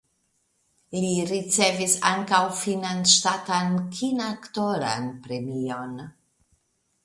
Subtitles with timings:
[1.03, 5.97] Li ricevis ankaŭ finnan ŝtatan kinaktoran premion.